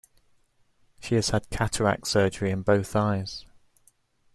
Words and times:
She 0.99 1.13
has 1.13 1.29
had 1.29 1.51
cataract 1.51 2.07
surgery 2.07 2.49
in 2.49 2.63
both 2.63 2.95
eyes. 2.95 3.45